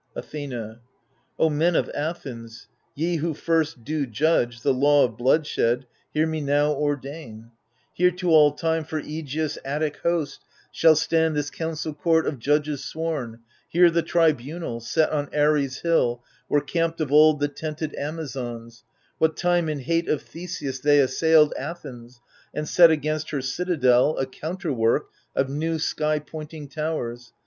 Athena 0.15 0.81
O 1.37 1.47
men 1.51 1.75
of 1.75 1.87
Athens, 1.93 2.67
ye 2.95 3.17
who 3.17 3.35
first 3.35 3.83
do 3.83 4.07
judge 4.07 4.61
The 4.63 4.73
law 4.73 5.05
of 5.05 5.15
bloodshed, 5.15 5.85
hear 6.11 6.25
me 6.25 6.41
now 6.41 6.71
ordain. 6.73 7.51
THE 7.95 8.09
FURIES 8.09 8.23
167 8.23 8.31
Here 8.31 8.31
to 8.31 8.31
all 8.31 8.51
time 8.53 8.83
for 8.83 8.99
JEgeus* 8.99 9.57
Attic 9.63 9.97
host 9.97 10.39
^ 10.41 10.43
Shall 10.71 10.95
stand 10.95 11.35
this 11.35 11.51
council 11.51 11.93
court 11.93 12.25
of 12.25 12.39
judges 12.39 12.83
sworn, 12.83 13.41
Here 13.69 13.91
the 13.91 14.01
tribunal, 14.01 14.79
set 14.79 15.11
on 15.11 15.29
Ares' 15.35 15.81
Hill 15.81 16.23
Where 16.47 16.61
camped 16.61 16.99
of 16.99 17.11
old 17.11 17.39
the 17.39 17.47
tented 17.47 17.93
Amazons, 17.93 18.83
What 19.19 19.37
time 19.37 19.69
in 19.69 19.81
hate 19.81 20.09
of 20.09 20.23
Theseus 20.23 20.79
they 20.79 20.97
assailed 20.97 21.53
Athens, 21.59 22.19
and 22.55 22.67
set 22.67 22.89
against 22.89 23.29
her 23.29 23.41
citadel 23.43 24.17
A 24.17 24.25
counterwork 24.25 25.09
of 25.35 25.47
new 25.47 25.77
sky 25.77 26.17
pointing 26.17 26.67
towers. 26.69 27.33